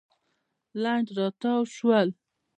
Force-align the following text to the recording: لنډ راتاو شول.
لنډ 0.81 1.07
راتاو 1.17 1.59
شول. 1.75 2.07